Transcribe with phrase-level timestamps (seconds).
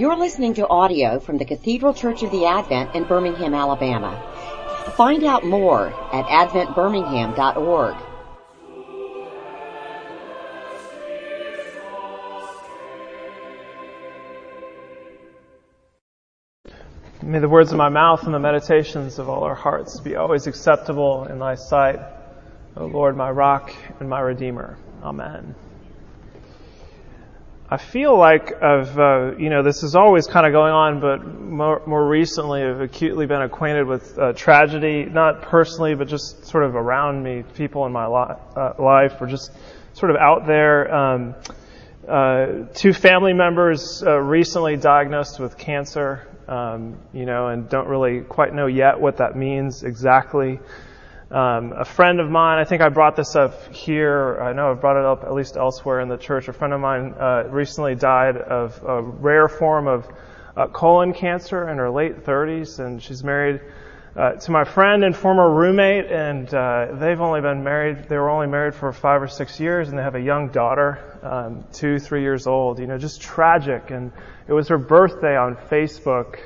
[0.00, 4.16] You're listening to audio from the Cathedral Church of the Advent in Birmingham, Alabama.
[4.96, 7.96] Find out more at adventbirmingham.org.
[17.22, 20.46] May the words of my mouth and the meditations of all our hearts be always
[20.46, 22.00] acceptable in thy sight,
[22.78, 23.70] O Lord, my rock
[24.00, 24.78] and my redeemer.
[25.02, 25.54] Amen.
[27.72, 31.24] I feel like I've, uh, you know, this is always kind of going on, but
[31.24, 36.64] more, more recently I've acutely been acquainted with uh, tragedy, not personally, but just sort
[36.64, 39.52] of around me, people in my li- uh, life, or just
[39.92, 40.92] sort of out there.
[40.92, 41.36] Um,
[42.08, 48.22] uh, two family members uh, recently diagnosed with cancer, um, you know, and don't really
[48.22, 50.58] quite know yet what that means exactly.
[51.30, 54.40] Um, a friend of mine, I think I brought this up here.
[54.42, 56.48] I know I've brought it up at least elsewhere in the church.
[56.48, 60.08] A friend of mine uh, recently died of a rare form of
[60.56, 63.60] uh, colon cancer in her late 30s, and she's married
[64.16, 66.06] uh, to my friend and former roommate.
[66.06, 69.88] And uh, they've only been married; they were only married for five or six years,
[69.88, 72.80] and they have a young daughter, um, two, three years old.
[72.80, 73.92] You know, just tragic.
[73.92, 74.10] And
[74.48, 76.40] it was her birthday on Facebook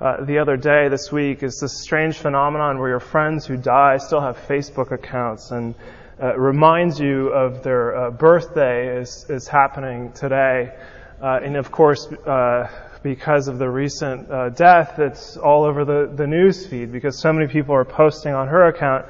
[0.00, 3.96] uh, the other day this week is this strange phenomenon where your friends who die
[3.98, 5.74] still have Facebook accounts and
[6.20, 10.76] uh, reminds you of their uh, birthday is, is happening today.
[11.22, 12.68] Uh, and of course, uh,
[13.04, 17.32] because of the recent uh, death, it's all over the, the news feed because so
[17.32, 19.06] many people are posting on her account.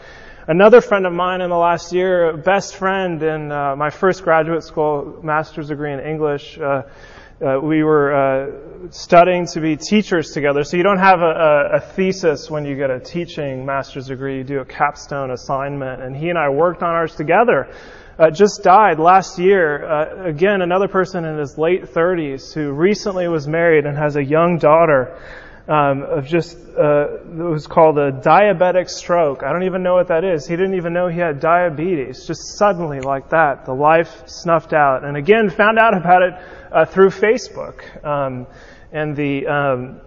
[0.46, 5.18] Another friend of mine in the last year, best friend in my first graduate school
[5.22, 6.58] master's degree in English,
[7.42, 10.62] uh, we were uh, studying to be teachers together.
[10.62, 14.38] So you don't have a, a, thesis when you get a teaching master's degree.
[14.38, 16.00] You do a capstone assignment.
[16.00, 17.68] And he and I worked on ours together.
[18.16, 19.84] Uh, just died last year.
[19.84, 24.24] Uh, again, another person in his late 30s who recently was married and has a
[24.24, 25.18] young daughter.
[25.66, 29.42] Um, of just uh, it was called a diabetic stroke.
[29.42, 30.46] I don't even know what that is.
[30.46, 32.26] He didn't even know he had diabetes.
[32.26, 35.04] Just suddenly, like that, the life snuffed out.
[35.04, 36.34] And again, found out about it
[36.70, 38.04] uh, through Facebook.
[38.04, 38.46] Um,
[38.92, 40.00] and the, um,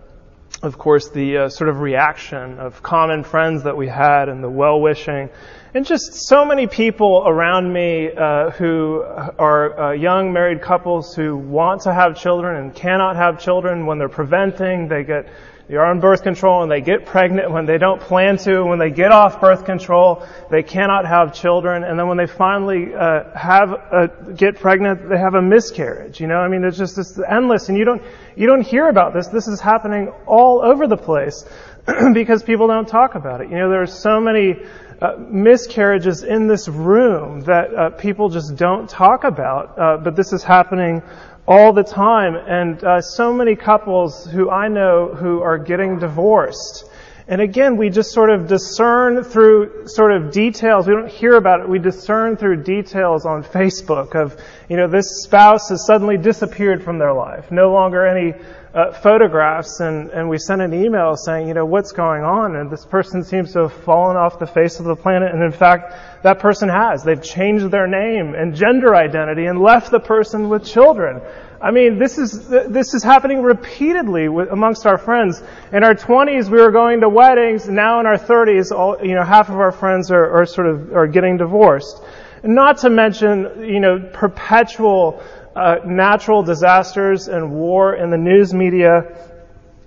[0.64, 4.50] of course, the uh, sort of reaction of common friends that we had and the
[4.50, 5.30] well wishing.
[5.74, 11.38] And just so many people around me uh, who are uh, young married couples who
[11.38, 14.88] want to have children and cannot have children when they're preventing.
[14.88, 15.30] They get
[15.70, 18.64] you're on birth control and they get pregnant when they don't plan to.
[18.64, 21.84] When they get off birth control, they cannot have children.
[21.84, 26.22] And then when they finally uh, have a, get pregnant, they have a miscarriage.
[26.22, 28.02] You know, I mean, it's just it's endless, and you don't
[28.38, 29.28] you don't hear about this.
[29.28, 31.44] This is happening all over the place
[32.14, 33.50] because people don't talk about it.
[33.50, 34.56] You know, there are so many.
[35.00, 40.34] Uh, miscarriages in this room that uh, people just don't talk about, uh, but this
[40.34, 41.04] is happening
[41.48, 42.36] all the time.
[42.36, 46.86] And uh, so many couples who I know who are getting divorced.
[47.30, 50.88] And again, we just sort of discern through sort of details.
[50.88, 51.68] We don't hear about it.
[51.68, 57.00] We discern through details on Facebook of, you know, this spouse has suddenly disappeared from
[57.00, 57.52] their life.
[57.52, 58.34] No longer any
[58.78, 59.80] uh, photographs.
[59.80, 62.56] And, and we sent an email saying, you know, what's going on?
[62.56, 65.34] And this person seems to have fallen off the face of the planet.
[65.34, 67.04] And in fact, that person has.
[67.04, 71.22] They've changed their name and gender identity and left the person with children.
[71.60, 75.42] I mean, this is this is happening repeatedly with, amongst our friends.
[75.74, 77.68] In our 20s, we were going to weddings.
[77.68, 80.96] Now, in our 30s, all, you know, half of our friends are, are sort of
[80.96, 82.00] are getting divorced.
[82.44, 85.24] Not to mention, you know, perpetual
[85.58, 89.18] uh, natural disasters and war in the news media.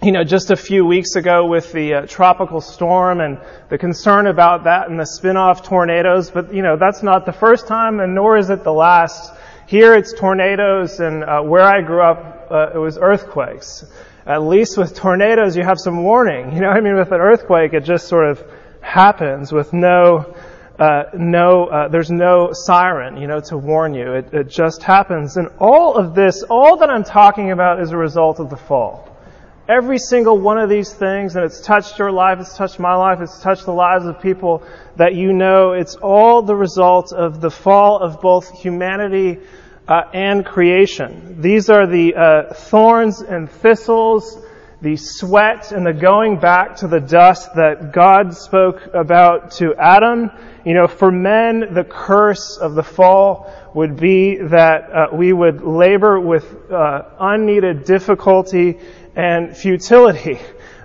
[0.03, 3.39] You know, just a few weeks ago with the uh, tropical storm and
[3.69, 6.31] the concern about that and the spin-off tornadoes.
[6.31, 9.33] But you know, that's not the first time, and nor is it the last.
[9.69, 13.85] Here it's tornadoes, and uh, where I grew up, uh, it was earthquakes.
[14.27, 16.53] At least with tornadoes, you have some warning.
[16.55, 18.43] You know, I mean, with an earthquake, it just sort of
[18.81, 20.35] happens with no,
[20.81, 24.15] uh, no, uh, there's no siren, you know, to warn you.
[24.15, 25.37] It, it just happens.
[25.37, 29.07] And all of this, all that I'm talking about is a result of the fall.
[29.69, 33.21] Every single one of these things, and it's touched your life, it's touched my life,
[33.21, 34.67] it's touched the lives of people
[34.97, 39.39] that you know, it's all the result of the fall of both humanity
[39.87, 41.43] uh, and creation.
[41.43, 44.39] These are the uh, thorns and thistles,
[44.83, 50.31] the sweat and the going back to the dust that God spoke about to Adam.
[50.65, 55.63] You know, for men, the curse of the fall would be that uh, we would
[55.63, 58.79] labor with uh, unneeded difficulty
[59.15, 60.39] and futility.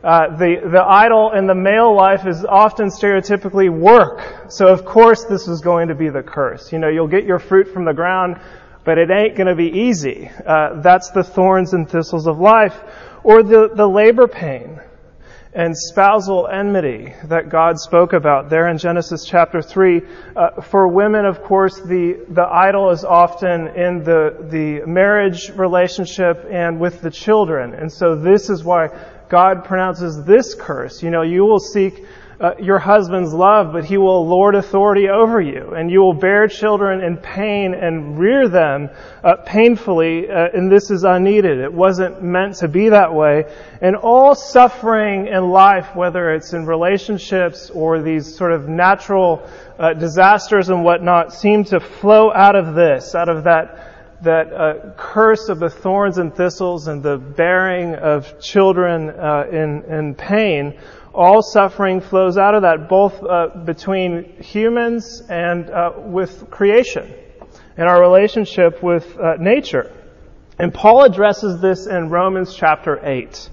[0.04, 4.52] Uh, the, the idol in the male life is often stereotypically work.
[4.52, 6.72] So of course this is going to be the curse.
[6.72, 8.40] You know, you'll get your fruit from the ground,
[8.84, 10.30] but it ain't going to be easy.
[10.46, 12.80] Uh, that's the thorns and thistles of life,
[13.26, 14.80] or the, the labor pain
[15.52, 20.02] and spousal enmity that God spoke about there in Genesis chapter 3.
[20.36, 26.46] Uh, for women, of course, the, the idol is often in the, the marriage relationship
[26.52, 27.74] and with the children.
[27.74, 28.90] And so this is why
[29.28, 31.02] God pronounces this curse.
[31.02, 32.06] You know, you will seek
[32.40, 36.48] uh, your husband's love, but he will lord authority over you, and you will bear
[36.48, 38.90] children in pain and rear them
[39.24, 41.60] uh, painfully, uh, and this is unneeded.
[41.60, 43.46] It wasn't meant to be that way.
[43.82, 49.48] And all suffering in life, whether it's in relationships or these sort of natural
[49.80, 53.92] uh, disasters and whatnot, seem to flow out of this, out of that
[54.22, 59.84] that uh, curse of the thorns and thistles and the bearing of children uh, in,
[59.84, 60.74] in pain
[61.16, 67.14] all suffering flows out of that, both uh, between humans and uh, with creation,
[67.78, 69.92] and our relationship with uh, nature.
[70.60, 73.50] And Paul addresses this in Romans chapter 8.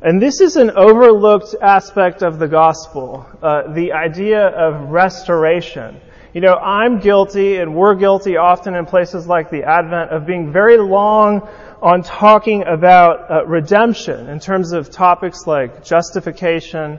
[0.00, 6.00] And this is an overlooked aspect of the gospel, uh, the idea of restoration.
[6.34, 10.52] You know, I'm guilty, and we're guilty often in places like the Advent of being
[10.52, 11.48] very long
[11.80, 16.98] on talking about uh, redemption in terms of topics like justification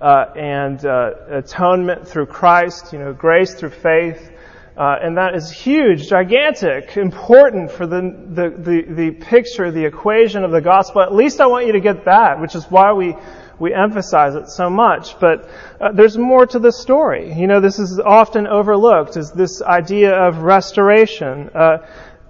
[0.00, 4.30] uh, and uh, atonement through Christ, you know, grace through faith.
[4.76, 10.44] Uh, and that is huge, gigantic, important for the, the, the, the, picture, the equation
[10.44, 11.02] of the gospel.
[11.02, 13.16] At least I want you to get that, which is why we,
[13.58, 15.18] we emphasize it so much.
[15.18, 15.48] But
[15.80, 17.32] uh, there's more to the story.
[17.32, 21.50] You know, this is often overlooked, is this idea of restoration.
[21.54, 21.78] Uh,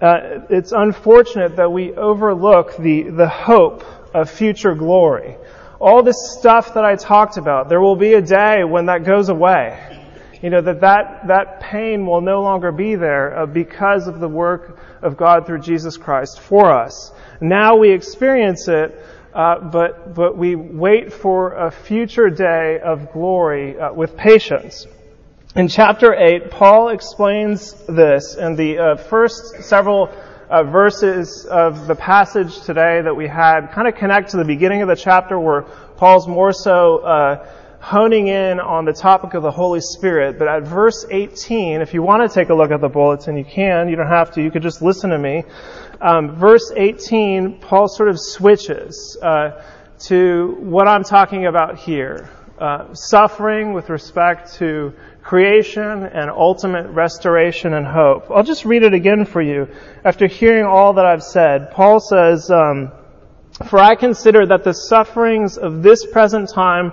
[0.01, 3.85] uh, it's unfortunate that we overlook the, the hope
[4.15, 5.37] of future glory.
[5.81, 9.29] All this stuff that I talked about, there will be a day when that goes
[9.29, 9.97] away.
[10.41, 14.29] You know, that that, that pain will no longer be there uh, because of the
[14.29, 17.13] work of God through Jesus Christ for us.
[17.41, 19.05] Now we experience it,
[19.35, 24.87] uh, but, but we wait for a future day of glory uh, with patience.
[25.55, 30.11] In chapter 8, Paul explains this in the uh, first several
[30.49, 34.83] uh, verses of the passage today that we had kind of connect to the beginning
[34.83, 35.63] of the chapter where
[35.97, 37.47] Paul's more so uh,
[37.81, 40.39] honing in on the topic of the Holy Spirit.
[40.39, 43.45] But at verse 18, if you want to take a look at the bulletin, you
[43.45, 43.89] can.
[43.89, 44.43] You don't have to.
[44.43, 45.45] You could just listen to me.
[46.01, 49.63] Um, verse 18, Paul sort of switches uh,
[50.01, 52.31] to what I'm talking about here.
[52.59, 54.93] Uh, suffering with respect to
[55.23, 58.29] creation and ultimate restoration and hope.
[58.31, 59.69] I'll just read it again for you.
[60.05, 62.91] After hearing all that I've said, Paul says, um,
[63.69, 66.93] For I consider that the sufferings of this present time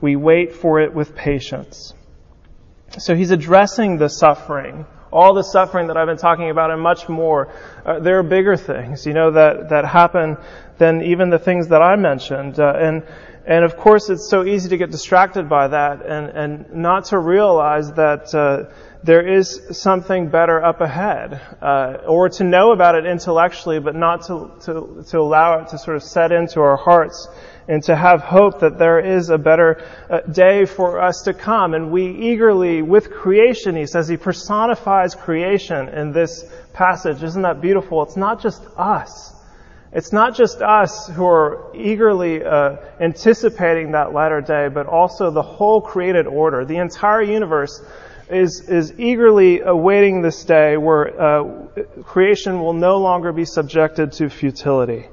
[0.00, 1.94] we wait for it with patience.
[2.98, 7.08] So he's addressing the suffering, all the suffering that I've been talking about and much
[7.08, 7.52] more.
[7.84, 10.36] Uh, there are bigger things, you know, that, that happen
[10.78, 12.58] than even the things that I mentioned.
[12.58, 13.02] Uh, and,
[13.46, 17.18] and of course it's so easy to get distracted by that and, and not to
[17.18, 18.72] realize that, uh,
[19.06, 24.22] there is something better up ahead, uh, or to know about it intellectually, but not
[24.22, 27.28] to, to, to allow it to sort of set into our hearts
[27.68, 31.74] and to have hope that there is a better uh, day for us to come.
[31.74, 37.22] And we eagerly, with creation, he says, he personifies creation in this passage.
[37.22, 38.02] Isn't that beautiful?
[38.02, 39.35] It's not just us.
[39.96, 45.40] It's not just us who are eagerly uh, anticipating that latter day, but also the
[45.40, 46.66] whole created order.
[46.66, 47.82] The entire universe
[48.28, 51.44] is, is eagerly awaiting this day where uh,
[52.04, 55.06] creation will no longer be subjected to futility.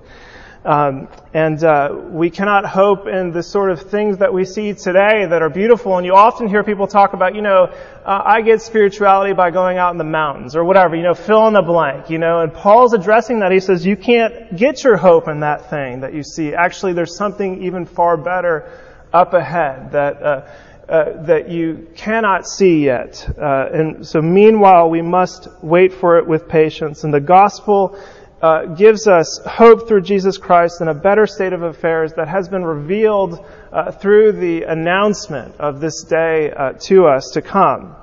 [0.66, 5.26] Um, and uh, we cannot hope in the sort of things that we see today
[5.26, 5.98] that are beautiful.
[5.98, 9.78] And you often hear people talk about, you know, uh, I get spirituality by going
[9.78, 12.40] out in the mountains or whatever, you know, fill in the blank, you know.
[12.40, 13.52] And Paul's addressing that.
[13.52, 16.54] He says you can't get your hope in that thing that you see.
[16.54, 18.80] Actually, there's something even far better
[19.12, 20.22] up ahead that.
[20.22, 20.48] Uh,
[20.84, 23.26] uh, that you cannot see yet.
[23.42, 27.06] Uh, and so meanwhile, we must wait for it with patience.
[27.06, 27.98] And the gospel
[28.44, 32.50] uh, gives us hope through Jesus Christ and a better state of affairs that has
[32.50, 37.96] been revealed uh, through the announcement of this day uh, to us to come.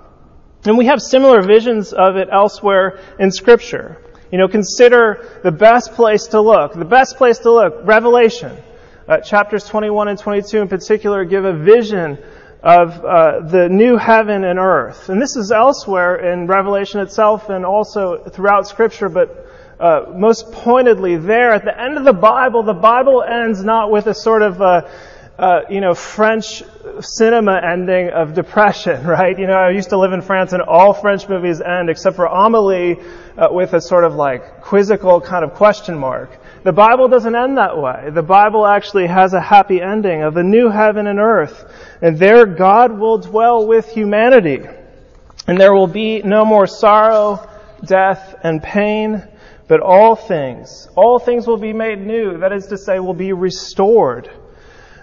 [0.64, 3.98] And we have similar visions of it elsewhere in Scripture.
[4.32, 6.72] You know, consider the best place to look.
[6.72, 8.56] The best place to look, Revelation.
[9.06, 12.16] Uh, chapters 21 and 22 in particular give a vision
[12.62, 15.10] of uh, the new heaven and earth.
[15.10, 19.49] And this is elsewhere in Revelation itself and also throughout Scripture, but
[19.80, 24.06] uh, most pointedly there at the end of the Bible, the Bible ends not with
[24.08, 24.86] a sort of uh,
[25.38, 26.62] uh, you know French
[27.00, 29.38] cinema ending of depression, right?
[29.38, 32.26] You know, I used to live in France, and all French movies end except for
[32.26, 32.98] Amelie
[33.38, 36.38] uh, with a sort of like quizzical kind of question mark.
[36.62, 38.10] The Bible doesn't end that way.
[38.12, 41.72] The Bible actually has a happy ending of a new heaven and earth,
[42.02, 44.60] and there God will dwell with humanity,
[45.46, 47.48] and there will be no more sorrow,
[47.82, 49.26] death, and pain
[49.70, 52.38] but all things, all things will be made new.
[52.38, 54.28] That is to say, will be restored.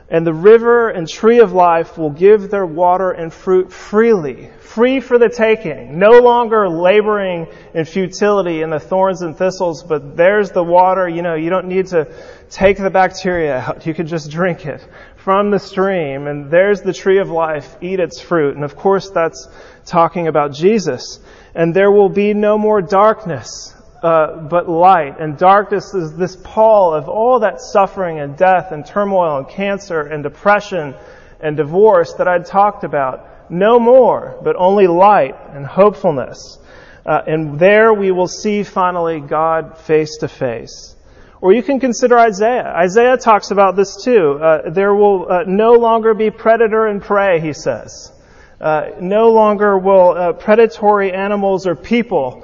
[0.10, 5.00] And the river and tree of life will give their water and fruit freely, free
[5.00, 10.52] for the taking, no longer laboring in futility in the thorns and thistles, but there's
[10.52, 12.14] the water, you know, you don't need to
[12.50, 13.86] take the bacteria out.
[13.86, 18.02] You can just drink it from the stream, and there's the tree of life, eat
[18.02, 18.56] its fruit.
[18.56, 19.48] And of course that's
[19.86, 21.22] talking about Jesus.
[21.56, 25.20] And there will be no more darkness uh, but light.
[25.20, 30.02] And darkness is this pall of all that suffering and death and turmoil and cancer
[30.02, 30.96] and depression
[31.40, 33.52] and divorce that I'd talked about.
[33.52, 36.60] No more, but only light and hopefulness.
[37.06, 40.96] Uh, and there we will see finally God face to face.
[41.40, 42.74] Or you can consider Isaiah.
[42.76, 44.40] Isaiah talks about this too.
[44.42, 48.12] Uh, there will uh, no longer be predator and prey, he says.
[48.60, 52.44] Uh, no longer will uh, predatory animals or people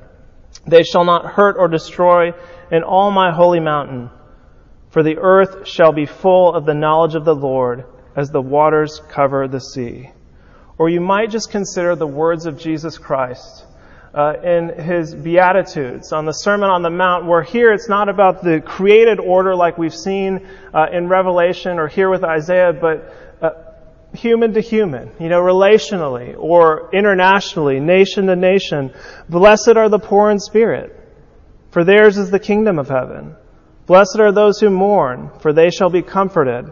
[0.65, 2.33] They shall not hurt or destroy
[2.71, 4.09] in all my holy mountain,
[4.89, 9.01] for the earth shall be full of the knowledge of the Lord as the waters
[9.09, 10.11] cover the sea.
[10.77, 13.65] Or you might just consider the words of Jesus Christ
[14.13, 18.43] uh, in his Beatitudes on the Sermon on the Mount, where here it's not about
[18.43, 23.13] the created order like we've seen uh, in Revelation or here with Isaiah, but
[24.13, 28.93] human to human, you know, relationally or internationally, nation to nation.
[29.29, 30.97] Blessed are the poor in spirit,
[31.71, 33.35] for theirs is the kingdom of heaven.
[33.87, 36.71] Blessed are those who mourn, for they shall be comforted.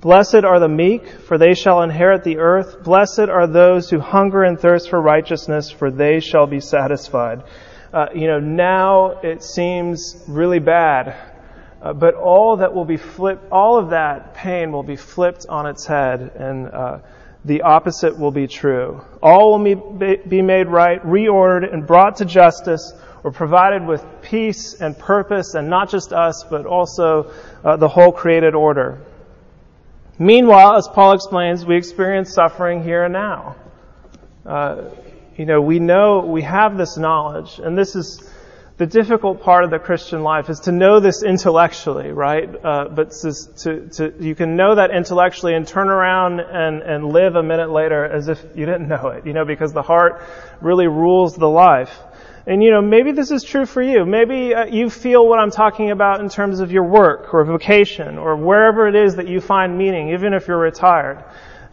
[0.00, 2.84] Blessed are the meek, for they shall inherit the earth.
[2.84, 7.42] Blessed are those who hunger and thirst for righteousness, for they shall be satisfied.
[7.92, 11.37] Uh, you know, now it seems really bad
[11.80, 15.66] uh, but all that will be flipped, all of that pain will be flipped on
[15.66, 16.98] its head, and uh,
[17.44, 19.00] the opposite will be true.
[19.22, 22.92] All will be, be made right, reordered, and brought to justice,
[23.22, 27.32] or provided with peace and purpose, and not just us, but also
[27.64, 29.00] uh, the whole created order.
[30.18, 33.56] Meanwhile, as Paul explains, we experience suffering here and now.
[34.44, 34.90] Uh,
[35.36, 38.28] you know, we know, we have this knowledge, and this is
[38.78, 42.48] the difficult part of the Christian life is to know this intellectually, right?
[42.48, 47.34] Uh, but to, to, you can know that intellectually and turn around and, and live
[47.34, 50.22] a minute later as if you didn't know it, you know, because the heart
[50.60, 51.98] really rules the life.
[52.46, 54.06] And you know, maybe this is true for you.
[54.06, 58.16] Maybe uh, you feel what I'm talking about in terms of your work or vocation
[58.16, 61.24] or wherever it is that you find meaning, even if you're retired.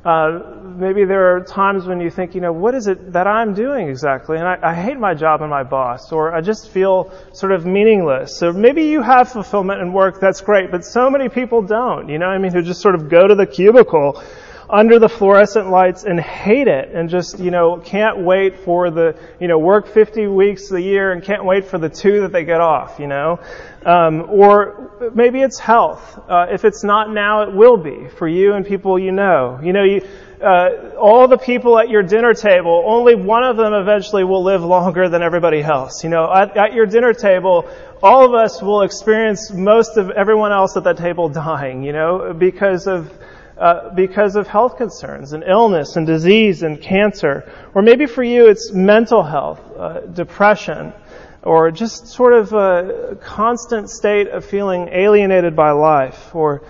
[0.06, 0.40] Uh,
[0.78, 3.90] maybe there are times when you think, you know, what is it that I'm doing
[3.90, 4.38] exactly?
[4.38, 7.66] And I, I, hate my job and my boss, or I just feel sort of
[7.66, 8.38] meaningless.
[8.38, 12.20] So maybe you have fulfillment in work, that's great, but so many people don't, you
[12.20, 14.22] know, I mean, who just sort of go to the cubicle
[14.70, 19.18] under the fluorescent lights and hate it and just, you know, can't wait for the,
[19.40, 22.46] you know, work 50 weeks a year and can't wait for the two that they
[22.46, 23.40] get off, you know?
[23.86, 26.20] Um, or maybe it's health.
[26.28, 29.60] Uh, if it's not now, it will be for you and people you know.
[29.62, 30.02] You know, you,
[30.42, 34.64] uh, all the people at your dinner table, only one of them eventually will live
[34.64, 36.04] longer than everybody else.
[36.04, 37.70] You know, at, at your dinner table,
[38.02, 42.34] all of us will experience most of everyone else at that table dying, you know,
[42.34, 43.12] because of
[43.58, 47.52] uh, because of health concerns and illness and disease and cancer.
[47.74, 50.94] Or maybe for you it's mental health, uh, depression,
[51.42, 56.64] or just sort of a constant state of feeling alienated by life, or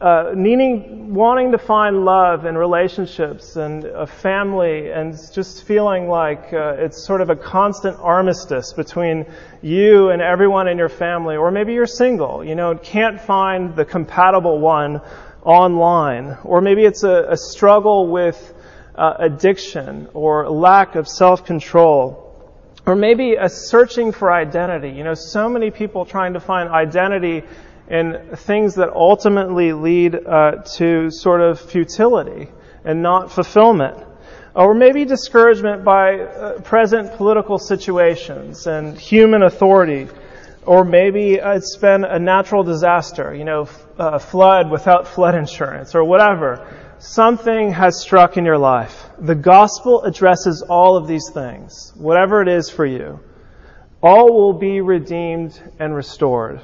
[0.00, 6.54] uh, needing, wanting to find love in relationships and a family, and just feeling like
[6.54, 9.26] uh, it's sort of a constant armistice between
[9.60, 13.84] you and everyone in your family, or maybe you're single, you know, can't find the
[13.84, 15.02] compatible one
[15.42, 18.54] online, or maybe it's a, a struggle with
[18.94, 22.26] uh, addiction or lack of self-control.
[22.86, 24.90] Or maybe a searching for identity.
[24.90, 27.44] You know, so many people trying to find identity
[27.88, 32.48] and things that ultimately lead uh, to sort of futility
[32.84, 33.96] and not fulfillment.
[34.54, 40.08] Or maybe discouragement by uh, present political situations and human authority.
[40.66, 46.04] Or maybe it's been a natural disaster, you know, a flood without flood insurance or
[46.04, 46.66] whatever.
[46.98, 49.08] Something has struck in your life.
[49.18, 53.20] The gospel addresses all of these things, whatever it is for you.
[54.02, 56.60] All will be redeemed and restored.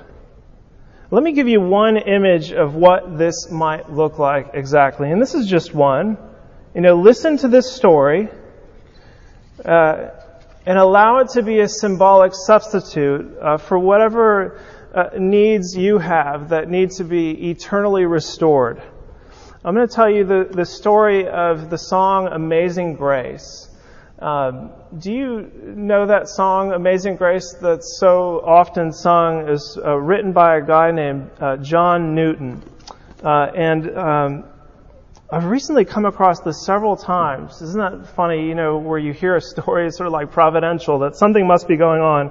[1.10, 5.10] Let me give you one image of what this might look like exactly.
[5.10, 6.18] And this is just one.
[6.74, 8.28] You know, listen to this story
[9.64, 10.10] uh,
[10.66, 14.60] and allow it to be a symbolic substitute uh, for whatever
[14.92, 18.82] uh, needs you have that need to be eternally restored.
[19.64, 23.68] I'm going to tell you the, the story of the song Amazing Grace.
[24.18, 29.48] Um, do you know that song, Amazing Grace, that's so often sung?
[29.48, 32.62] is uh, written by a guy named uh, John Newton.
[33.22, 34.44] Uh, and um,
[35.28, 37.60] I've recently come across this several times.
[37.60, 41.00] Isn't that funny, you know, where you hear a story, it's sort of like providential,
[41.00, 42.30] that something must be going on.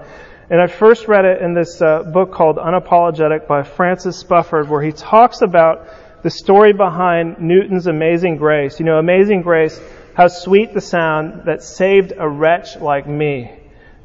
[0.49, 4.81] And I first read it in this uh, book called Unapologetic by Francis Spufford, where
[4.81, 5.87] he talks about
[6.23, 8.79] the story behind Newton's Amazing Grace.
[8.79, 9.77] You know, Amazing Grace
[10.15, 13.51] how sweet the sound that saved a wretch like me.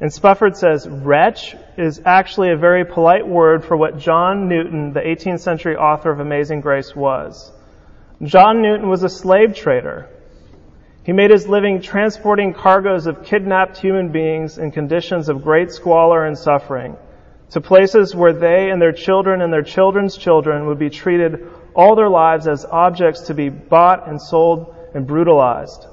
[0.01, 4.99] And Spufford says, wretch is actually a very polite word for what John Newton, the
[4.99, 7.53] 18th century author of Amazing Grace, was.
[8.23, 10.07] John Newton was a slave trader.
[11.03, 16.25] He made his living transporting cargoes of kidnapped human beings in conditions of great squalor
[16.25, 16.97] and suffering
[17.49, 21.95] to places where they and their children and their children's children would be treated all
[21.95, 25.87] their lives as objects to be bought and sold and brutalized.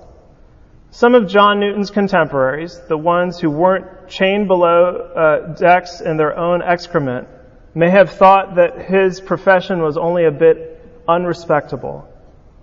[0.91, 6.37] Some of John Newton's contemporaries, the ones who weren't chained below uh, decks in their
[6.37, 7.27] own excrement,
[7.75, 10.75] may have thought that his profession was only a bit
[11.09, 12.08] unrespectable.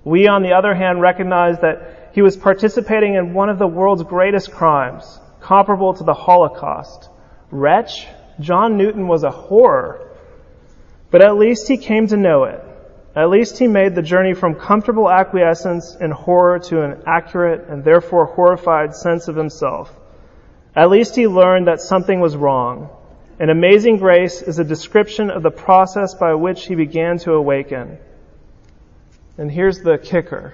[0.06, 4.04] We, on the other hand, recognize that he was participating in one of the world's
[4.04, 7.10] greatest crimes, comparable to the Holocaust.
[7.52, 8.08] Wretch,
[8.40, 10.12] John Newton was a horror,
[11.10, 12.62] but at least he came to know it.
[13.16, 17.84] At least he made the journey from comfortable acquiescence in horror to an accurate and
[17.84, 19.92] therefore horrified sense of himself.
[20.76, 22.90] At least he learned that something was wrong.
[23.40, 27.98] An amazing grace is a description of the process by which he began to awaken.
[29.38, 30.54] And here's the kicker.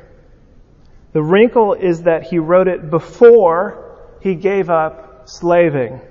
[1.14, 6.02] The wrinkle is that he wrote it before he gave up slaving.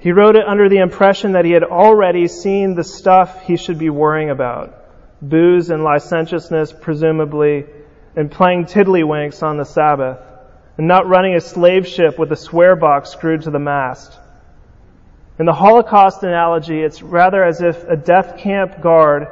[0.00, 3.78] He wrote it under the impression that he had already seen the stuff he should
[3.78, 4.74] be worrying about
[5.20, 7.66] booze and licentiousness, presumably,
[8.14, 10.18] and playing tiddlywinks on the Sabbath,
[10.76, 14.16] and not running a slave ship with a swear box screwed to the mast.
[15.40, 19.26] In the Holocaust analogy, it's rather as if a death camp guard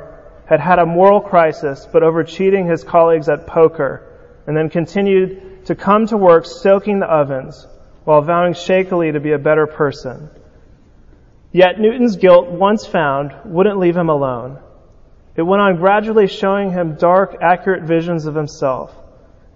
[0.46, 4.02] had had a moral crisis, but over cheating his colleagues at poker,
[4.46, 7.66] and then continued to come to work stoking the ovens
[8.04, 10.30] while vowing shakily to be a better person.
[11.50, 14.58] Yet Newton's guilt, once found, wouldn't leave him alone.
[15.34, 18.94] It went on gradually showing him dark, accurate visions of himself.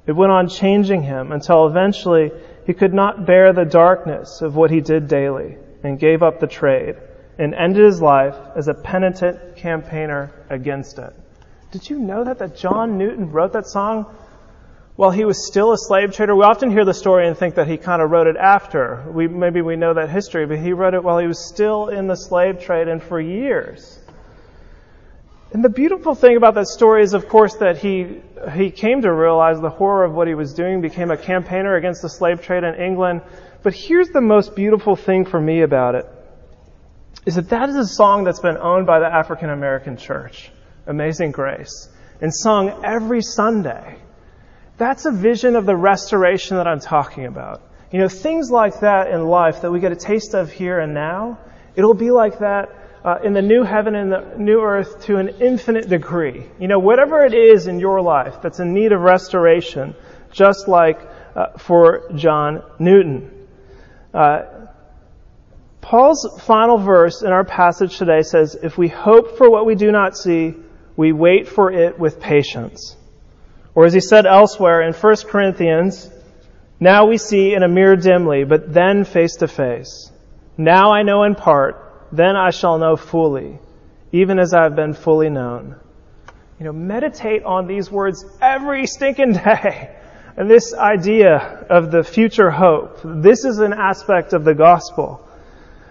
[0.06, 2.32] It went on changing him until eventually
[2.66, 6.46] he could not bear the darkness of what he did daily and gave up the
[6.48, 6.96] trade
[7.38, 11.14] and ended his life as a penitent campaigner against it.
[11.70, 14.12] Did you know that, that John Newton wrote that song
[14.96, 16.34] while he was still a slave trader?
[16.34, 19.04] We often hear the story and think that he kind of wrote it after.
[19.12, 22.06] We, maybe we know that history, but he wrote it while he was still in
[22.06, 23.98] the slave trade and for years.
[25.52, 28.20] And the beautiful thing about that story is, of course, that he,
[28.52, 32.02] he came to realize the horror of what he was doing, became a campaigner against
[32.02, 33.22] the slave trade in England.
[33.62, 36.06] But here's the most beautiful thing for me about it,
[37.26, 40.50] is that that is a song that's been owned by the African American church,
[40.86, 41.88] Amazing Grace,
[42.20, 43.96] and sung every Sunday.
[44.78, 47.62] That's a vision of the restoration that I'm talking about.
[47.92, 50.94] You know, things like that in life that we get a taste of here and
[50.94, 51.38] now,
[51.74, 52.70] it'll be like that
[53.04, 56.44] uh, in the new heaven and the new earth to an infinite degree.
[56.58, 59.94] You know, whatever it is in your life that's in need of restoration,
[60.32, 61.00] just like
[61.34, 63.48] uh, for John Newton.
[64.14, 64.59] Uh,
[65.80, 69.90] Paul's final verse in our passage today says, If we hope for what we do
[69.90, 70.54] not see,
[70.96, 72.96] we wait for it with patience.
[73.74, 76.10] Or as he said elsewhere in 1 Corinthians,
[76.78, 80.12] now we see in a mirror dimly, but then face to face.
[80.56, 83.58] Now I know in part, then I shall know fully,
[84.12, 85.76] even as I have been fully known.
[86.58, 89.96] You know, meditate on these words every stinking day.
[90.36, 91.36] And this idea
[91.70, 95.26] of the future hope, this is an aspect of the gospel.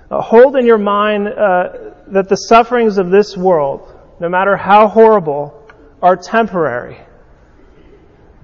[0.09, 1.69] Uh, hold in your mind uh,
[2.07, 5.55] that the sufferings of this world, no matter how horrible,
[6.01, 6.97] are temporary.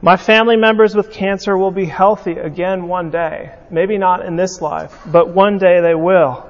[0.02, 3.56] My family members with cancer will be healthy again one day.
[3.72, 6.48] Maybe not in this life, but one day they will.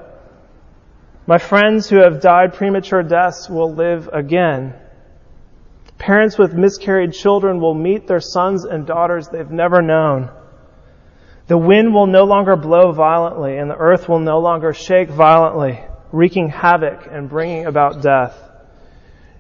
[1.28, 4.74] My friends who have died premature deaths will live again.
[5.98, 10.30] Parents with miscarried children will meet their sons and daughters they've never known.
[11.48, 15.80] The wind will no longer blow violently and the earth will no longer shake violently,
[16.12, 18.38] wreaking havoc and bringing about death.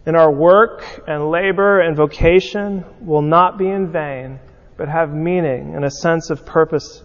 [0.05, 4.39] And our work and labor and vocation will not be in vain,
[4.77, 7.01] but have meaning and a sense of purpose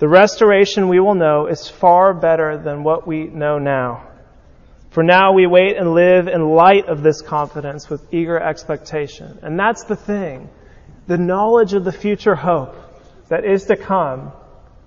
[0.00, 4.08] the restoration we will know is far better than what we know now.
[4.88, 9.38] For now we wait and live in light of this confidence with eager expectation.
[9.42, 10.48] And that's the thing.
[11.06, 12.74] The knowledge of the future hope
[13.30, 14.32] that is to come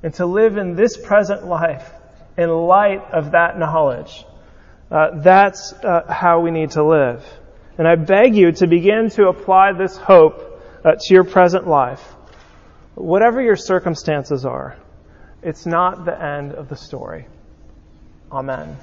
[0.04, 1.90] and to live in this present life
[2.38, 4.26] in light of that knowledge.
[4.92, 7.24] Uh, that's uh, how we need to live.
[7.78, 12.04] And I beg you to begin to apply this hope uh, to your present life.
[12.96, 14.78] Whatever your circumstances are,
[15.42, 17.26] it's not the end of the story.
[18.32, 18.78] Amen.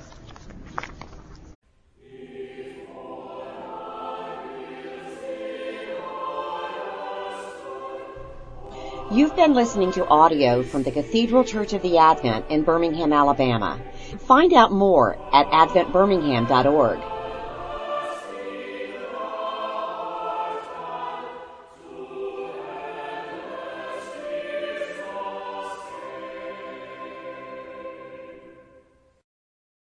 [9.12, 13.80] You've been listening to audio from the Cathedral Church of the Advent in Birmingham, Alabama.
[14.20, 17.19] Find out more at adventbirmingham.org.